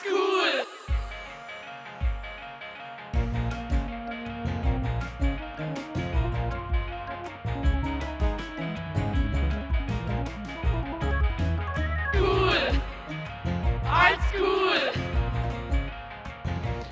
School! 0.00 0.66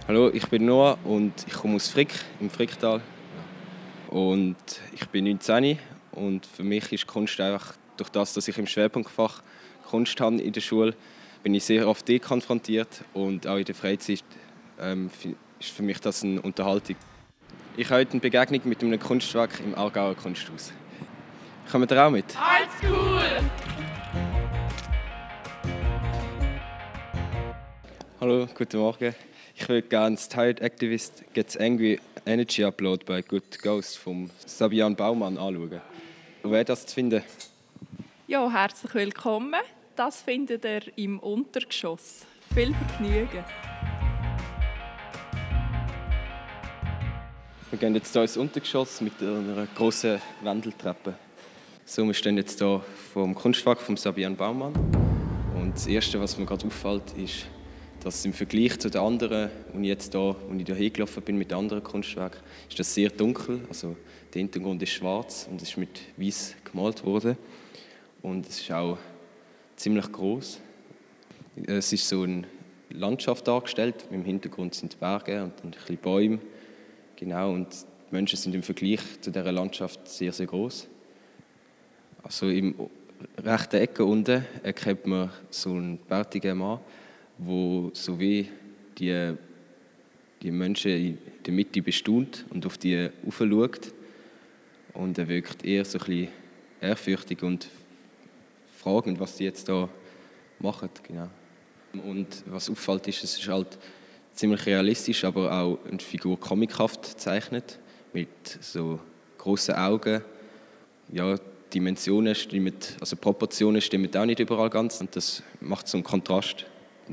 Hallo, 0.07 0.29
ich 0.32 0.46
bin 0.48 0.67
Noah 0.67 0.98
und 1.05 1.32
ich 1.46 1.53
komme 1.55 1.77
aus 1.77 1.89
Frick, 1.89 2.12
im 2.41 2.51
Fricktal. 2.51 3.01
Und 4.09 4.57
ich 4.93 5.09
bin 5.09 5.25
19 5.25 5.79
und 6.12 6.45
für 6.45 6.64
mich 6.64 6.93
ist 6.93 7.07
Kunst 7.07 7.41
einfach, 7.41 7.75
durch 7.96 8.11
das, 8.11 8.35
dass 8.35 8.48
ich 8.48 8.59
im 8.59 8.67
Schwerpunktfach 8.67 9.43
Kunst 9.89 10.21
habe 10.21 10.37
in 10.37 10.53
der 10.53 10.61
Schule, 10.61 10.95
bin 11.43 11.54
ich 11.54 11.64
sehr 11.64 11.88
oft 11.88 12.07
konfrontiert 12.22 13.04
und 13.14 13.46
auch 13.46 13.56
in 13.56 13.64
der 13.64 13.74
Freizeit 13.74 14.24
ähm, 14.78 15.10
ist 15.59 15.70
für 15.70 15.82
mich 15.82 16.01
das 16.01 16.23
eine 16.23 16.41
Unterhaltung. 16.42 16.96
Ich 17.77 17.87
habe 17.88 18.01
heute 18.01 18.12
eine 18.12 18.20
Begegnung 18.20 18.60
mit 18.65 18.82
einem 18.82 19.01
Kunstwerk 19.01 19.60
im 19.60 19.74
Aargauer 19.74 20.15
Kunsthaus. 20.15 20.73
Kommt 21.70 21.91
ihr 21.91 22.05
auch 22.05 22.10
mit? 22.10 22.24
Alt 22.37 22.68
School! 22.79 23.20
Hallo, 28.20 28.46
guten 28.54 28.79
Morgen. 28.79 29.15
Ich 29.54 29.68
würde 29.68 29.88
gerne 29.88 30.16
das 30.16 30.29
Tired 30.29 30.60
Activist 30.60 31.24
Gets 31.32 31.57
Angry 31.57 31.98
Energy 32.27 32.65
Upload 32.65 33.04
bei 33.07 33.23
Good 33.23 33.62
Ghost 33.62 33.96
vom 33.96 34.30
Sabian 34.45 34.95
Baumann 34.95 35.38
anschauen. 35.38 35.80
Wer 36.43 36.65
das 36.65 36.87
zu 36.87 36.95
finden? 36.95 37.23
Ja, 38.27 38.51
herzlich 38.51 38.95
willkommen. 38.95 39.54
Das 40.00 40.22
findet 40.22 40.64
ihr 40.64 40.80
im 40.96 41.18
Untergeschoss. 41.18 42.24
Viel 42.54 42.74
Vergnügen. 42.74 43.45
Wir 47.68 47.79
gehen 47.79 47.95
jetzt 47.95 48.10
hier 48.15 48.23
ins 48.23 48.38
Untergeschoss 48.38 49.02
mit 49.02 49.20
einer 49.20 49.66
grossen 49.74 50.18
Wendeltreppe. 50.42 51.16
So, 51.84 52.07
wir 52.07 52.15
stehen 52.15 52.38
jetzt 52.38 52.60
hier 52.60 52.82
vom 53.12 53.34
Kunstwerk 53.34 53.79
von 53.79 53.98
Sabian 53.98 54.34
Baumann. 54.34 54.73
Und 55.54 55.74
das 55.74 55.87
Erste, 55.87 56.18
was 56.18 56.38
mir 56.38 56.46
gerade 56.46 56.66
auffällt, 56.66 57.12
ist, 57.18 57.45
dass 58.02 58.24
im 58.24 58.32
Vergleich 58.32 58.79
zu 58.79 58.88
den 58.88 59.02
anderen, 59.02 59.51
und 59.74 59.85
jetzt 59.85 60.12
hier, 60.12 60.35
wo 60.48 60.54
ich 60.54 60.64
hier 60.64 60.76
hingelaufen 60.76 61.23
bin 61.23 61.37
mit 61.37 61.52
anderen 61.52 61.85
Kunstwerken, 61.85 62.40
ist 62.70 62.79
das 62.79 62.95
sehr 62.95 63.10
dunkel. 63.10 63.60
Also 63.68 63.95
der 64.32 64.38
Hintergrund 64.38 64.82
ist 64.82 64.92
schwarz 64.92 65.47
und 65.50 65.60
ist 65.60 65.76
mit 65.76 66.00
weiß 66.16 66.56
gemalt 66.64 67.04
worden. 67.04 67.37
Und 68.22 68.48
es 68.48 68.62
ist 68.62 68.72
auch 68.72 68.97
ziemlich 69.81 70.12
groß. 70.12 70.60
Es 71.66 71.92
ist 71.92 72.06
so 72.06 72.22
eine 72.22 72.44
Landschaft 72.91 73.48
dargestellt. 73.48 74.06
Im 74.10 74.25
Hintergrund 74.25 74.75
sind 74.75 75.00
Berge 75.00 75.42
und 75.42 75.64
ein 75.64 75.70
bisschen 75.70 75.97
Bäume. 75.97 76.38
Genau, 77.16 77.53
und 77.53 77.69
die 77.70 78.14
Menschen 78.14 78.36
sind 78.36 78.54
im 78.54 78.62
Vergleich 78.62 79.00
zu 79.22 79.31
dieser 79.31 79.53
Landschaft 79.53 80.06
sehr, 80.06 80.32
sehr 80.32 80.47
groß. 80.47 80.86
Also 82.22 82.48
im 82.48 82.75
rechten 83.42 83.76
Ecke 83.76 84.04
unten 84.04 84.44
erkennt 84.62 85.06
man 85.06 85.31
so 85.48 85.70
einen 85.70 85.97
bärtigen 85.97 86.58
Mann, 86.58 86.81
wo 87.38 87.91
so 87.94 88.20
wie 88.20 88.48
die, 88.98 89.34
die 90.42 90.50
Menschen 90.50 90.91
in 90.91 91.19
der 91.47 91.54
Mitte 91.54 91.81
bestaunt 91.81 92.44
und 92.50 92.66
auf 92.66 92.76
die 92.76 93.08
schaut. 93.31 93.94
Und 94.92 95.16
er 95.16 95.28
wirkt 95.28 95.64
eher 95.64 95.86
so 95.86 95.98
ein 95.98 96.04
bisschen 96.04 96.28
ehrfürchtig 96.82 97.42
und 97.42 97.69
fragend, 98.81 99.20
was 99.20 99.36
sie 99.36 99.44
jetzt 99.44 99.69
da 99.69 99.88
machen. 100.59 100.88
Genau. 101.06 101.28
Und 102.04 102.44
was 102.47 102.70
auffällt 102.70 103.09
ist, 103.09 103.25
es 103.25 103.38
ist 103.38 103.48
halt 103.48 103.78
ziemlich 104.32 104.64
realistisch, 104.66 105.25
aber 105.25 105.53
auch 105.53 105.78
eine 105.88 105.98
Figur 105.98 106.38
comichaft 106.38 107.03
gezeichnet, 107.03 107.78
mit 108.12 108.28
so 108.60 108.98
großen 109.38 109.74
Augen. 109.74 110.22
Ja, 111.12 111.36
Dimensionen 111.72 112.34
stimmen, 112.34 112.74
also 113.00 113.16
Proportionen 113.16 113.80
stimmen 113.80 114.14
auch 114.16 114.24
nicht 114.24 114.40
überall 114.40 114.70
ganz 114.70 115.00
und 115.00 115.14
das 115.14 115.42
macht 115.60 115.86
so 115.86 115.96
einen 115.96 116.04
Kontrast 116.04 116.66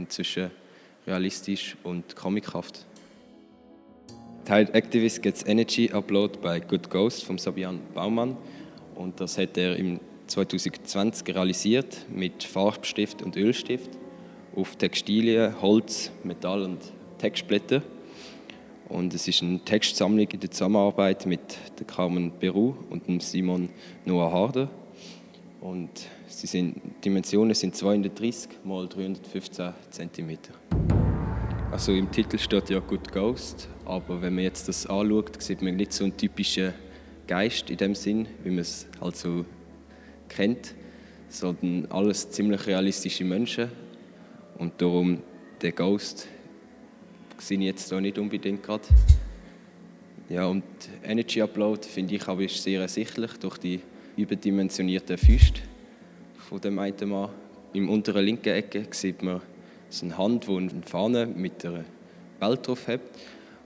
zwischen 0.08 0.52
realistisch 1.06 1.76
und 1.84 2.16
comichaft. 2.16 2.86
Tide 4.46 4.74
Activist 4.74 5.22
Gets 5.22 5.46
Energy 5.46 5.92
Upload 5.92 6.40
bei 6.42 6.60
Good 6.60 6.90
Ghost 6.90 7.24
von 7.26 7.38
Sabian 7.38 7.80
Baumann 7.94 8.38
und 8.96 9.20
das 9.20 9.38
hat 9.38 9.58
er 9.58 9.76
im 9.76 10.00
2020 10.28 11.28
realisiert 11.36 12.06
mit 12.10 12.44
Farbstift 12.44 13.22
und 13.22 13.36
Ölstift 13.36 13.90
auf 14.56 14.76
Textilien, 14.76 15.62
Holz, 15.62 16.12
Metall 16.24 16.64
und 16.64 16.80
Textblätter. 17.18 17.82
Und 18.90 19.14
es 19.14 19.28
ist 19.28 19.42
eine 19.44 19.60
Textsammlung 19.60 20.28
in 20.28 20.40
der 20.40 20.52
Zusammenarbeit 20.52 21.26
mit 21.26 21.58
Carmen 21.88 22.32
Peru 22.32 22.76
und 22.90 23.22
Simon 23.22 23.70
Noah 24.06 24.32
Harder. 24.32 24.70
Und 25.62 25.90
sie 26.28 26.48
sind, 26.48 26.76
die 26.76 27.02
Dimensionen 27.06 27.54
sind 27.54 27.76
230 27.76 28.52
x 28.52 28.56
315 28.64 29.74
cm. 29.90 30.38
Also 31.72 31.92
im 31.92 32.10
Titel 32.12 32.38
steht 32.38 32.70
ja 32.70 32.80
Good 32.80 33.12
Ghost, 33.12 33.68
aber 33.84 34.22
wenn 34.22 34.36
man 34.36 34.46
jetzt 34.46 34.70
das 34.70 34.86
anschaut, 34.88 35.42
sieht 35.42 35.62
man 35.62 35.76
nicht 35.76 35.92
so 35.92 36.06
einen 36.06 36.16
typischen 36.16 36.74
Geist 37.28 37.70
in 37.70 37.78
dem 37.78 37.94
Sinn, 37.94 38.26
wie 38.44 38.50
man 38.50 38.60
es 38.60 38.88
halt 39.02 39.18
so 39.18 39.44
kennt, 40.30 40.74
sondern 41.30 41.86
alles 41.90 42.30
ziemlich 42.30 42.66
realistische 42.68 43.24
Menschen. 43.24 43.70
Und 44.58 44.82
darum 44.82 45.22
der 45.62 45.72
Ghost 45.72 46.28
sehe 47.38 47.58
ich 47.60 47.66
jetzt 47.66 47.90
hier 47.90 48.02
nicht 48.02 48.18
unbedingt 48.18 48.64
gerade. 48.64 48.84
Ja, 50.30 50.46
und 50.48 50.64
Energy 51.04 51.42
Upload 51.42 51.88
finde 51.88 52.16
ich 52.16 52.28
aber 52.28 52.42
ist 52.44 52.62
sehr 52.62 52.82
ersichtlich 52.82 53.32
durch 53.40 53.58
die 53.58 53.80
überdimensionierten 54.18 55.18
Füße 55.18 55.54
von 56.38 56.60
dem 56.60 56.80
einen 56.80 57.10
Mann. 57.10 57.30
Im 57.74 57.90
unteren 57.90 58.26
linken 58.26 58.50
Ecke 58.50 58.88
sieht 58.92 59.22
man 59.22 59.42
so 59.90 60.06
eine 60.06 60.18
Hand, 60.18 60.48
die 60.48 60.58
eine 60.58 60.82
Fahne 60.86 61.26
mit 61.26 61.64
einer 61.66 61.86
Welt 62.40 62.68
drauf 62.68 62.88
hat 62.88 63.02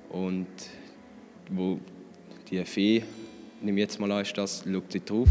und 0.09 0.47
wo 1.49 1.79
die 2.49 2.63
Fee, 2.65 3.03
nehme 3.61 3.79
ich 3.79 3.83
jetzt 3.83 3.99
mal 3.99 4.11
an, 4.11 4.21
ist 4.21 4.37
das, 4.37 4.63
schaut 4.69 4.91
sie 4.91 5.03
drauf 5.03 5.29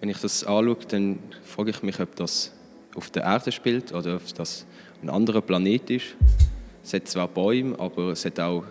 wenn 0.00 0.08
ich 0.08 0.18
das 0.18 0.44
anschaue, 0.44 0.76
dann 0.88 1.18
frage 1.44 1.70
ich 1.70 1.82
mich, 1.82 2.00
ob 2.00 2.16
das 2.16 2.52
auf 2.94 3.10
der 3.10 3.24
Erde 3.24 3.52
spielt 3.52 3.92
oder 3.92 4.16
ob 4.16 4.34
das 4.34 4.66
ein 5.02 5.10
anderer 5.10 5.42
Planet 5.42 5.90
ist. 5.90 6.16
Es 6.82 6.94
hat 6.94 7.06
zwar 7.06 7.28
Bäume, 7.28 7.78
aber 7.78 8.12
es 8.12 8.24
hat 8.24 8.40
auch 8.40 8.64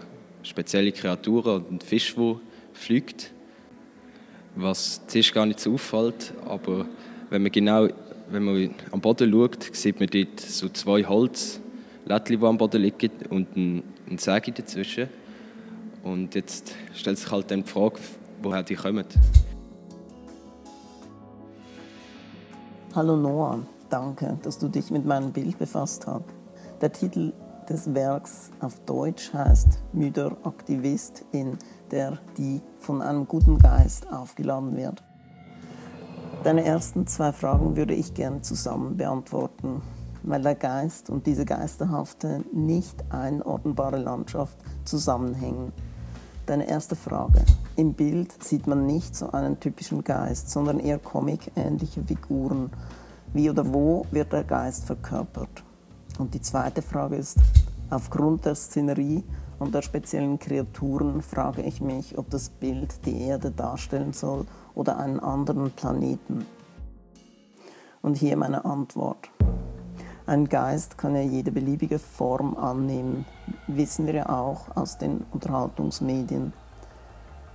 spezielle 0.44 0.92
Kreaturen 0.92 1.64
und 1.64 1.70
einen 1.70 1.82
Fisch, 1.82 2.16
der 2.16 2.36
fliegt. 2.74 3.32
Was 4.56 5.06
zuerst 5.08 5.34
gar 5.34 5.46
nicht 5.46 5.60
so 5.60 5.74
auffällt, 5.74 6.34
aber 6.46 6.86
wenn 7.30 7.44
man 7.44 7.52
genau 7.52 7.88
wenn 8.32 8.44
man 8.44 8.76
am 8.92 9.02
Boden 9.02 9.32
schaut, 9.32 9.76
sieht 9.76 10.00
man 10.00 10.08
dort 10.08 10.40
so 10.40 10.70
zwei 10.70 11.04
Holzlättchen, 11.04 12.40
die 12.40 12.46
am 12.46 12.58
Boden 12.58 12.82
liegen 12.82 13.12
und 13.30 13.56
ein, 13.56 13.84
ein 14.10 14.18
Säge 14.18 14.52
dazwischen. 14.52 15.10
Und 16.04 16.36
jetzt 16.36 16.74
stellt 16.94 17.18
sich 17.18 17.30
halt 17.32 17.50
dann 17.52 17.64
die 17.64 17.70
Frage, 17.70 18.00
woher 18.42 18.64
die 18.64 18.76
kommen. 18.76 19.06
Hallo 22.96 23.16
Noah, 23.16 23.60
danke, 23.92 24.40
dass 24.42 24.58
du 24.58 24.68
dich 24.68 24.90
mit 24.90 25.06
meinem 25.06 25.32
Bild 25.32 25.60
befasst 25.60 26.08
hast. 26.08 26.24
Der 26.82 26.92
Titel 26.92 27.34
des 27.70 27.94
Werks 27.94 28.50
auf 28.62 28.80
Deutsch 28.88 29.32
heißt 29.32 29.80
Müder 29.94 30.36
Aktivist, 30.42 31.24
in 31.32 31.60
der 31.92 32.18
die 32.36 32.64
von 32.80 33.04
einem 33.04 33.28
guten 33.28 33.60
Geist 33.60 34.12
aufgeladen 34.12 34.76
wird. 34.76 35.04
Deine 36.44 36.66
ersten 36.66 37.06
zwei 37.06 37.32
Fragen 37.32 37.78
würde 37.78 37.94
ich 37.94 38.16
gerne 38.16 38.42
zusammen 38.42 38.98
beantworten, 38.98 39.84
weil 40.24 40.42
der 40.42 40.56
Geist 40.56 41.12
und 41.12 41.28
diese 41.28 41.46
geisterhafte, 41.46 42.44
nicht 42.52 43.04
einordnbare 43.12 43.98
Landschaft 43.98 44.58
zusammenhängen. 44.84 45.74
Deine 46.50 46.68
erste 46.68 46.96
Frage. 46.96 47.46
Im 47.76 47.94
Bild 47.94 48.44
sieht 48.44 48.66
man 48.66 48.88
nicht 48.88 49.16
so 49.16 49.30
einen 49.30 49.60
typischen 49.60 50.04
Geist, 50.04 50.50
sondern 50.50 50.80
eher 50.80 50.98
comic-ähnliche 50.98 52.04
Figuren. 52.04 52.72
Wie 53.34 53.52
oder 53.52 53.72
wo 53.72 54.08
wird 54.10 54.34
der 54.34 54.46
Geist 54.46 54.86
verkörpert? 54.86 55.64
Und 56.18 56.34
die 56.34 56.42
zweite 56.42 56.82
Frage 56.82 57.18
ist, 57.18 57.38
aufgrund 57.92 58.46
der 58.46 58.56
Szenerie 58.56 59.24
und 59.60 59.76
der 59.76 59.84
speziellen 59.84 60.40
Kreaturen 60.40 61.22
frage 61.22 61.62
ich 61.62 61.82
mich, 61.82 62.18
ob 62.18 62.32
das 62.32 62.50
Bild 62.50 63.06
die 63.06 63.22
Erde 63.22 63.52
darstellen 63.52 64.14
soll 64.14 64.48
oder 64.74 64.98
einen 64.98 65.20
anderen 65.20 65.70
Planeten. 65.70 66.48
Und 68.02 68.18
hier 68.18 68.36
meine 68.38 68.66
Antwort. 68.66 69.30
Ein 70.30 70.48
Geist 70.48 70.96
kann 70.96 71.16
ja 71.16 71.24
jede 71.24 71.52
beliebige 71.52 71.98
Form 71.98 72.56
annehmen, 72.56 73.26
wissen 73.66 74.06
wir 74.06 74.14
ja 74.14 74.30
auch 74.30 74.76
aus 74.76 75.00
den 75.00 75.26
Unterhaltungsmedien. 75.32 76.54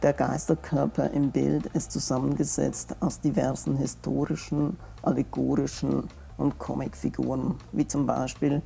Der 0.03 0.13
Geisterkörper 0.13 1.09
im 1.13 1.31
Bild 1.31 1.67
ist 1.67 1.93
zusammengesetzt 1.93 2.97
aus 2.99 3.21
diversen 3.21 3.77
historischen, 3.77 4.77
allegorischen 5.03 6.09
und 6.37 6.59
Comicfiguren, 6.59 7.55
wie 7.71 7.87
zum 7.87 8.09
Beispiel 8.09 8.61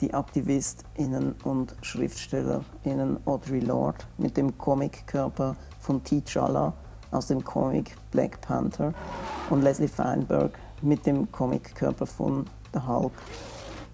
die 0.00 0.12
AktivistInnen 0.12 1.36
und 1.44 1.76
SchriftstellerInnen 1.80 3.24
Audre 3.24 3.60
Lorde 3.60 3.98
mit 4.18 4.36
dem 4.36 4.58
Comic-Körper 4.58 5.54
von 5.78 6.02
T'Challa 6.02 6.72
aus 7.12 7.28
dem 7.28 7.44
Comic 7.44 7.94
Black 8.10 8.40
Panther 8.40 8.92
und 9.48 9.62
Leslie 9.62 9.86
Feinberg 9.86 10.58
mit 10.82 11.06
dem 11.06 11.30
Comic-Körper 11.30 12.06
von 12.06 12.46
The 12.74 12.80
Hulk. 12.86 13.12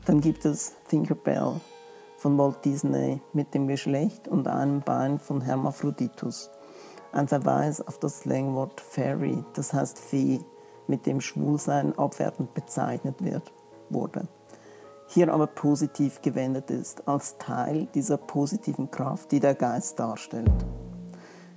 Dann 0.07 0.21
gibt 0.21 0.45
es 0.45 0.75
Tinkerbell 0.89 1.61
von 2.17 2.37
Walt 2.39 2.65
Disney 2.65 3.21
mit 3.33 3.55
dem 3.55 3.69
Geschlecht 3.69 4.27
und 4.27 4.49
einem 4.49 4.81
Bein 4.81 5.19
von 5.19 5.41
Hermaphroditus. 5.41 6.51
Ein 7.13 7.29
Verweis 7.29 7.87
auf 7.87 7.99
das 7.99 8.21
Slangwort 8.21 8.81
Fairy, 8.81 9.45
das 9.55 9.73
heißt 9.73 9.99
Fee, 9.99 10.41
mit 10.87 11.07
dem 11.07 11.21
Schwulsein 11.21 11.97
abwertend 11.99 12.55
bezeichnet 12.55 13.23
wird, 13.23 13.53
wurde. 13.89 14.27
Hier 15.07 15.33
aber 15.33 15.47
positiv 15.47 16.23
gewendet 16.23 16.71
ist, 16.71 17.07
als 17.09 17.37
Teil 17.39 17.87
dieser 17.95 18.17
positiven 18.17 18.91
Kraft, 18.91 19.33
die 19.33 19.41
der 19.41 19.55
Geist 19.55 19.99
darstellt. 19.99 20.51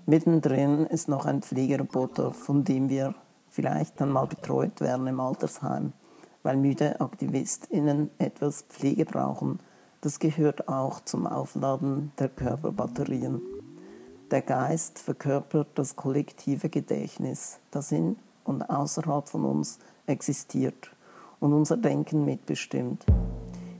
Mittendrin 0.05 0.85
ist 0.87 1.07
noch 1.07 1.25
ein 1.25 1.41
Pflegeroboter, 1.41 2.31
von 2.31 2.63
dem 2.63 2.89
wir 2.89 3.15
vielleicht 3.47 4.01
dann 4.01 4.09
mal 4.09 4.25
betreut 4.25 4.81
werden 4.81 5.07
im 5.07 5.19
Altersheim, 5.19 5.93
weil 6.43 6.57
müde 6.57 6.99
AktivistInnen 7.01 8.11
etwas 8.19 8.63
Pflege 8.69 9.05
brauchen. 9.05 9.59
Das 10.01 10.19
gehört 10.19 10.67
auch 10.67 10.99
zum 11.01 11.25
Aufladen 11.25 12.11
der 12.19 12.29
Körperbatterien. 12.29 13.41
Der 14.31 14.41
Geist 14.41 14.99
verkörpert 14.99 15.69
das 15.75 15.95
kollektive 15.95 16.69
Gedächtnis, 16.69 17.59
das 17.71 17.91
in 17.91 18.17
und 18.43 18.69
außerhalb 18.69 19.27
von 19.29 19.45
uns 19.45 19.79
existiert 20.05 20.91
und 21.39 21.53
unser 21.53 21.77
Denken 21.77 22.25
mitbestimmt. 22.25 23.05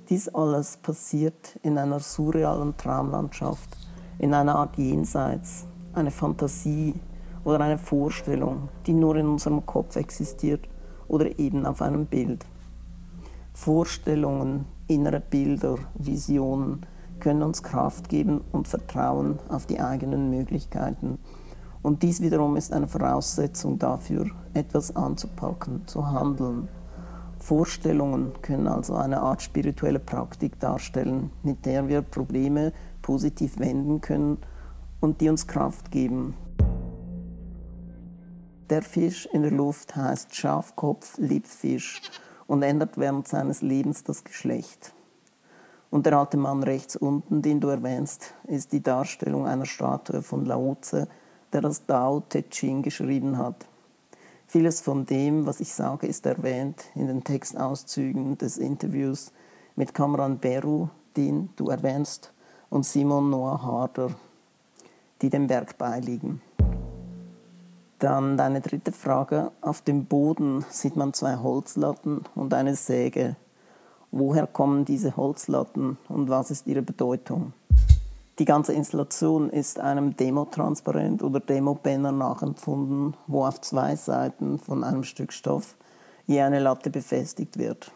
Dies 0.09 0.29
alles 0.29 0.77
passiert 0.77 1.57
in 1.63 1.77
einer 1.77 1.99
surrealen 1.99 2.75
Traumlandschaft, 2.77 3.69
in 4.19 4.33
einer 4.33 4.55
Art 4.55 4.77
Jenseits, 4.77 5.65
eine 5.93 6.11
Fantasie 6.11 6.93
oder 7.43 7.61
eine 7.61 7.77
Vorstellung, 7.77 8.69
die 8.85 8.93
nur 8.93 9.15
in 9.15 9.27
unserem 9.27 9.65
Kopf 9.65 9.95
existiert 9.95 10.67
oder 11.07 11.39
eben 11.39 11.65
auf 11.65 11.81
einem 11.81 12.05
Bild. 12.05 12.45
Vorstellungen, 13.53 14.65
innere 14.87 15.19
Bilder, 15.19 15.77
Visionen 15.93 16.85
können 17.19 17.43
uns 17.43 17.63
Kraft 17.63 18.09
geben 18.09 18.41
und 18.51 18.67
Vertrauen 18.67 19.39
auf 19.47 19.65
die 19.65 19.79
eigenen 19.79 20.29
Möglichkeiten. 20.29 21.19
Und 21.81 22.01
dies 22.03 22.21
wiederum 22.21 22.55
ist 22.55 22.73
eine 22.73 22.87
Voraussetzung 22.87 23.77
dafür, 23.77 24.25
etwas 24.53 24.95
anzupacken, 24.95 25.87
zu 25.87 26.09
handeln. 26.09 26.67
Vorstellungen 27.39 28.31
können 28.41 28.67
also 28.67 28.95
eine 28.95 29.21
Art 29.21 29.41
spirituelle 29.41 29.99
Praktik 29.99 30.59
darstellen, 30.59 31.29
mit 31.43 31.65
der 31.65 31.87
wir 31.87 32.01
Probleme 32.01 32.73
positiv 33.01 33.59
wenden 33.59 34.01
können 34.01 34.37
und 34.99 35.21
die 35.21 35.29
uns 35.29 35.45
Kraft 35.45 35.91
geben. 35.91 36.35
Der 38.69 38.81
Fisch 38.81 39.27
in 39.31 39.41
der 39.41 39.51
Luft 39.51 39.95
heißt 39.95 40.33
Schafkopf, 40.33 41.17
Liebfisch 41.17 42.01
und 42.53 42.61
ändert 42.61 42.99
während 42.99 43.27
seines 43.27 43.63
Lebens 43.63 44.03
das 44.03 44.23
Geschlecht. 44.23 44.93
Und 45.89 46.05
der 46.05 46.19
alte 46.19 46.37
Mann 46.37 46.61
rechts 46.61 46.95
unten, 46.95 47.41
den 47.41 47.59
du 47.59 47.69
erwähnst, 47.69 48.35
ist 48.45 48.73
die 48.73 48.83
Darstellung 48.83 49.47
einer 49.47 49.65
Statue 49.65 50.21
von 50.21 50.45
Lao 50.45 50.77
Tse, 50.79 51.07
der 51.51 51.61
das 51.61 51.83
Tao 51.87 52.19
Te 52.19 52.47
Ching 52.47 52.83
geschrieben 52.83 53.39
hat. 53.39 53.65
Vieles 54.45 54.81
von 54.81 55.07
dem, 55.07 55.47
was 55.47 55.61
ich 55.61 55.73
sage, 55.73 56.05
ist 56.05 56.27
erwähnt 56.27 56.83
in 56.93 57.07
den 57.07 57.23
Textauszügen 57.23 58.37
des 58.37 58.59
Interviews 58.59 59.31
mit 59.75 59.95
Kamran 59.95 60.37
Beru, 60.37 60.89
den 61.17 61.49
du 61.55 61.69
erwähnst, 61.69 62.33
und 62.69 62.85
Simon 62.85 63.31
Noah 63.31 63.63
Harder, 63.63 64.11
die 65.23 65.31
dem 65.31 65.49
Werk 65.49 65.79
beiliegen. 65.79 66.39
Dann 68.03 68.35
deine 68.35 68.59
dritte 68.59 68.91
Frage. 68.91 69.51
Auf 69.61 69.79
dem 69.79 70.03
Boden 70.03 70.65
sieht 70.69 70.97
man 70.97 71.13
zwei 71.13 71.37
Holzlatten 71.37 72.25
und 72.35 72.53
eine 72.53 72.75
Säge. 72.75 73.37
Woher 74.11 74.45
kommen 74.45 74.83
diese 74.83 75.15
Holzlatten 75.15 75.97
und 76.09 76.29
was 76.29 76.51
ist 76.51 76.67
ihre 76.67 76.81
Bedeutung? 76.81 77.53
Die 78.39 78.43
ganze 78.43 78.73
Installation 78.73 79.49
ist 79.49 79.79
einem 79.79 80.17
Demotransparent 80.17 81.23
oder 81.23 81.39
Demobanner 81.39 82.11
nachempfunden, 82.11 83.15
wo 83.27 83.45
auf 83.45 83.61
zwei 83.61 83.95
Seiten 83.95 84.59
von 84.59 84.83
einem 84.83 85.05
Stück 85.05 85.31
Stoff 85.31 85.77
je 86.27 86.41
eine 86.41 86.59
Latte 86.59 86.89
befestigt 86.89 87.57
wird. 87.57 87.93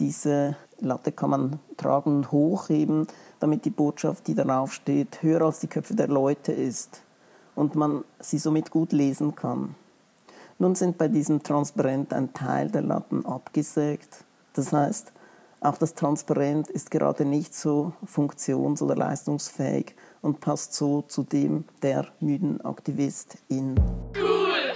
Diese 0.00 0.54
Latte 0.80 1.12
kann 1.12 1.30
man 1.30 1.60
tragen 1.78 2.16
und 2.16 2.30
hochheben, 2.30 3.06
damit 3.40 3.64
die 3.64 3.70
Botschaft, 3.70 4.26
die 4.26 4.34
darauf 4.34 4.74
steht, 4.74 5.22
höher 5.22 5.40
als 5.40 5.60
die 5.60 5.66
Köpfe 5.66 5.94
der 5.94 6.08
Leute 6.08 6.52
ist 6.52 7.04
und 7.58 7.74
man 7.74 8.04
sie 8.20 8.38
somit 8.38 8.70
gut 8.70 8.92
lesen 8.92 9.34
kann. 9.34 9.74
Nun 10.60 10.76
sind 10.76 10.96
bei 10.96 11.08
diesem 11.08 11.42
Transparent 11.42 12.12
ein 12.12 12.32
Teil 12.32 12.70
der 12.70 12.82
Latten 12.82 13.26
abgesägt. 13.26 14.24
Das 14.54 14.72
heißt, 14.72 15.12
auch 15.60 15.76
das 15.76 15.94
Transparent 15.94 16.68
ist 16.68 16.90
gerade 16.90 17.24
nicht 17.24 17.54
so 17.54 17.92
funktions- 18.06 18.80
oder 18.80 18.94
leistungsfähig 18.94 19.96
und 20.22 20.40
passt 20.40 20.72
so 20.72 21.02
zu 21.02 21.24
dem 21.24 21.64
der 21.82 22.06
müden 22.20 22.60
Aktivistin. 22.60 23.74
Cool! 24.16 24.74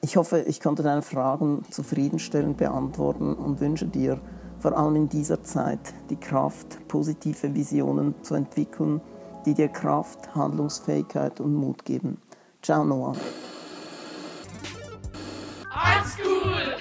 Ich 0.00 0.16
hoffe, 0.16 0.40
ich 0.40 0.60
konnte 0.60 0.82
deine 0.82 1.02
Fragen 1.02 1.64
zufriedenstellend 1.70 2.56
beantworten 2.56 3.34
und 3.34 3.60
wünsche 3.60 3.86
dir 3.86 4.18
vor 4.58 4.76
allem 4.76 4.96
in 4.96 5.08
dieser 5.10 5.42
Zeit 5.42 5.92
die 6.08 6.16
Kraft, 6.16 6.88
positive 6.88 7.54
Visionen 7.54 8.14
zu 8.22 8.34
entwickeln, 8.34 9.02
die 9.46 9.54
dir 9.54 9.68
Kraft, 9.68 10.34
Handlungsfähigkeit 10.34 11.40
und 11.40 11.54
Mut 11.54 11.84
geben. 11.84 12.20
Ciao, 12.62 12.84
Noah. 12.84 13.16
Art 15.70 16.06
School! 16.06 16.76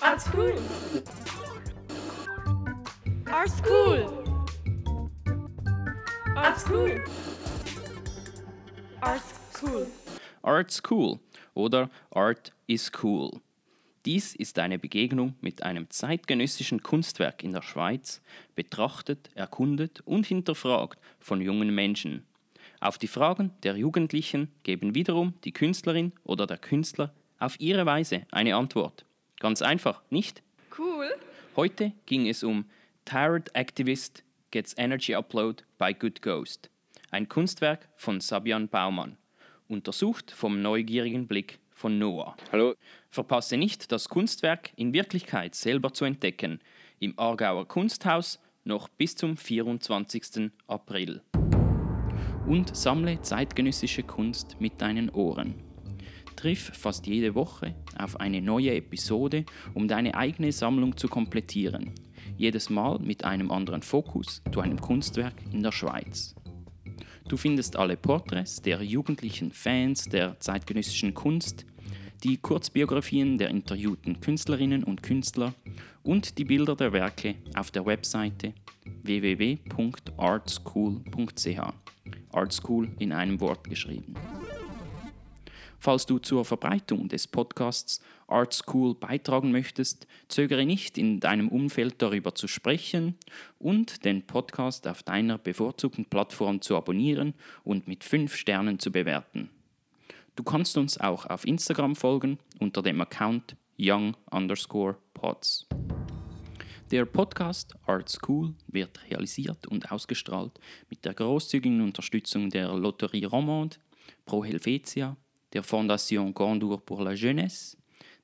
Art 0.00 0.20
School! 0.20 0.54
Art 3.30 3.50
School! 3.50 4.24
Art 6.36 6.60
School! 6.60 7.04
Art 9.00 9.22
School! 9.52 9.86
Art's 10.44 10.82
cool 10.90 11.20
oder 11.54 11.88
Art 12.10 12.52
is 12.66 12.90
cool. 13.02 13.40
Dies 14.04 14.34
ist 14.34 14.58
eine 14.58 14.78
Begegnung 14.78 15.34
mit 15.40 15.62
einem 15.62 15.88
zeitgenössischen 15.88 16.82
Kunstwerk 16.82 17.42
in 17.42 17.52
der 17.52 17.62
Schweiz, 17.62 18.20
betrachtet, 18.54 19.30
erkundet 19.34 20.02
und 20.04 20.26
hinterfragt 20.26 20.98
von 21.20 21.40
jungen 21.40 21.74
Menschen. 21.74 22.26
Auf 22.80 22.98
die 22.98 23.06
Fragen 23.06 23.52
der 23.62 23.76
Jugendlichen 23.76 24.48
geben 24.62 24.94
wiederum 24.94 25.32
die 25.44 25.52
Künstlerin 25.52 26.12
oder 26.22 26.46
der 26.46 26.58
Künstler 26.58 27.14
auf 27.38 27.58
ihre 27.58 27.86
Weise 27.86 28.26
eine 28.30 28.56
Antwort. 28.56 29.06
Ganz 29.40 29.62
einfach, 29.62 30.02
nicht? 30.10 30.42
Cool. 30.78 31.08
Heute 31.56 31.92
ging 32.04 32.28
es 32.28 32.44
um 32.44 32.66
Tired 33.06 33.54
Activist 33.54 34.22
Gets 34.50 34.74
Energy 34.76 35.14
Upload 35.14 35.64
by 35.78 35.94
Good 35.94 36.20
Ghost, 36.20 36.68
ein 37.10 37.28
Kunstwerk 37.28 37.88
von 37.96 38.20
Sabian 38.20 38.68
Baumann, 38.68 39.16
untersucht 39.66 40.30
vom 40.30 40.60
neugierigen 40.60 41.26
Blick 41.26 41.58
von 41.74 41.98
Noah. 41.98 42.36
Hallo. 42.52 42.74
Verpasse 43.10 43.56
nicht, 43.56 43.92
das 43.92 44.08
Kunstwerk 44.08 44.70
in 44.76 44.92
Wirklichkeit 44.92 45.54
selber 45.54 45.92
zu 45.92 46.04
entdecken, 46.04 46.60
im 47.00 47.18
Aargauer 47.18 47.68
Kunsthaus 47.68 48.40
noch 48.64 48.88
bis 48.88 49.14
zum 49.16 49.36
24. 49.36 50.50
April. 50.66 51.20
Und 52.46 52.74
sammle 52.74 53.20
zeitgenössische 53.20 54.02
Kunst 54.02 54.56
mit 54.60 54.80
deinen 54.80 55.10
Ohren. 55.10 55.54
Triff 56.36 56.72
fast 56.74 57.06
jede 57.06 57.34
Woche 57.34 57.74
auf 57.98 58.20
eine 58.20 58.42
neue 58.42 58.74
Episode, 58.74 59.44
um 59.74 59.88
deine 59.88 60.14
eigene 60.14 60.52
Sammlung 60.52 60.96
zu 60.96 61.08
komplettieren. 61.08 61.92
Jedes 62.36 62.70
Mal 62.70 62.98
mit 62.98 63.24
einem 63.24 63.50
anderen 63.50 63.82
Fokus 63.82 64.42
zu 64.52 64.60
einem 64.60 64.80
Kunstwerk 64.80 65.34
in 65.52 65.62
der 65.62 65.72
Schweiz. 65.72 66.34
Du 67.28 67.36
findest 67.36 67.76
alle 67.76 67.96
Porträts 67.96 68.60
der 68.60 68.82
jugendlichen 68.82 69.52
Fans 69.52 70.04
der 70.04 70.40
zeitgenössischen 70.40 71.14
Kunst, 71.14 71.64
die 72.22 72.36
Kurzbiografien 72.36 73.38
der 73.38 73.48
interviewten 73.50 74.20
Künstlerinnen 74.20 74.84
und 74.84 75.02
Künstler 75.02 75.54
und 76.02 76.38
die 76.38 76.44
Bilder 76.44 76.76
der 76.76 76.92
Werke 76.92 77.36
auf 77.54 77.70
der 77.70 77.86
Webseite 77.86 78.52
www.artschool.ch. 79.02 81.60
Artschool 82.32 82.88
in 82.98 83.12
einem 83.12 83.40
Wort 83.40 83.68
geschrieben. 83.68 84.14
Falls 85.84 86.06
du 86.06 86.18
zur 86.18 86.46
Verbreitung 86.46 87.08
des 87.08 87.26
Podcasts 87.26 88.00
Art 88.26 88.54
School 88.54 88.94
beitragen 88.94 89.52
möchtest, 89.52 90.06
zögere 90.28 90.64
nicht, 90.64 90.96
in 90.96 91.20
deinem 91.20 91.50
Umfeld 91.50 91.96
darüber 92.00 92.34
zu 92.34 92.48
sprechen 92.48 93.18
und 93.58 94.02
den 94.06 94.26
Podcast 94.26 94.88
auf 94.88 95.02
deiner 95.02 95.36
bevorzugten 95.36 96.06
Plattform 96.06 96.62
zu 96.62 96.74
abonnieren 96.74 97.34
und 97.64 97.86
mit 97.86 98.02
5 98.02 98.34
Sternen 98.34 98.78
zu 98.78 98.92
bewerten. 98.92 99.50
Du 100.36 100.42
kannst 100.42 100.78
uns 100.78 100.96
auch 100.98 101.26
auf 101.26 101.46
Instagram 101.46 101.96
folgen 101.96 102.38
unter 102.60 102.80
dem 102.80 103.02
Account 103.02 103.54
young 103.78 104.16
underscore 104.30 104.96
pods. 105.12 105.66
Der 106.92 107.04
Podcast 107.04 107.74
Art 107.86 108.08
School 108.08 108.54
wird 108.68 109.04
realisiert 109.10 109.66
und 109.66 109.92
ausgestrahlt 109.92 110.58
mit 110.88 111.04
der 111.04 111.12
großzügigen 111.12 111.82
Unterstützung 111.82 112.48
der 112.48 112.72
Lotterie 112.72 113.26
Romande, 113.26 113.76
Pro 114.24 114.42
Helvetia, 114.42 115.18
der 115.54 115.62
Fondation 115.62 116.34
Gondour 116.34 116.84
pour 116.84 117.02
la 117.02 117.14
Jeunesse, 117.14 117.76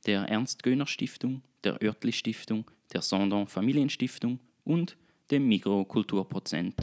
der 0.05 0.23
Ernst-Göhner-Stiftung, 0.23 1.43
der 1.65 1.81
Oertli-Stiftung, 1.81 2.71
der 2.93 3.03
Sondern 3.03 3.47
Familienstiftung 3.47 4.41
und 4.65 4.97
dem 5.31 5.47
Migro 5.47 5.85
Kulturprozent. 5.85 6.75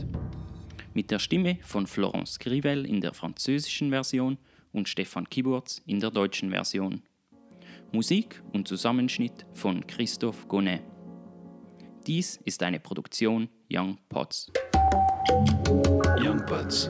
Mit 0.93 1.11
der 1.11 1.19
Stimme 1.19 1.57
von 1.61 1.85
Florence 1.85 2.39
Grivel 2.39 2.85
in 2.85 3.01
der 3.01 3.13
französischen 3.13 3.89
Version 3.89 4.37
und 4.71 4.87
Stefan 4.87 5.29
Kiburz 5.29 5.81
in 5.85 5.99
der 5.99 6.11
deutschen 6.11 6.49
Version. 6.49 7.03
Musik 7.91 8.41
und 8.53 8.67
Zusammenschnitt 8.67 9.45
von 9.53 9.85
Christoph 9.85 10.47
Gonnet. 10.47 10.81
Dies 12.05 12.37
ist 12.45 12.63
eine 12.63 12.79
Produktion 12.79 13.49
Young 13.69 13.97
Pots. 14.09 14.49
Young 16.19 16.45
Buds. 16.45 16.89